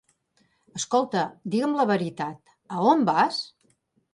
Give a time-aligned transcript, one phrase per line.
[0.79, 1.25] Escolta,
[1.55, 3.39] diga-m la veritat: a on vas?